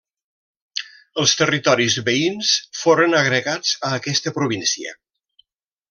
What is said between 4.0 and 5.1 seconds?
aquesta província.